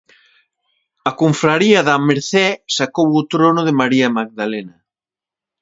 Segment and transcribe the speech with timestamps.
[1.09, 4.77] A confraría da Mercé sacou o trono de María Magdalena.